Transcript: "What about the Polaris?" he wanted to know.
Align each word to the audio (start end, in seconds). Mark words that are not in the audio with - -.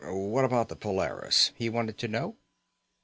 "What 0.03 0.45
about 0.45 0.69
the 0.69 0.75
Polaris?" 0.75 1.51
he 1.55 1.69
wanted 1.69 1.99
to 1.99 2.07
know. 2.07 2.37